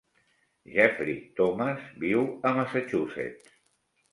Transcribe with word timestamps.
Jeffrey 0.77 1.19
Thomas 1.41 1.85
viu 2.05 2.25
a 2.51 2.55
Massachusetts. 2.61 3.57